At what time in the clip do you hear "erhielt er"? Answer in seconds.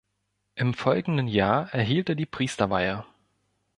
1.75-2.15